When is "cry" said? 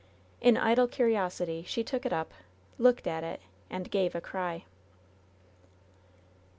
4.19-4.65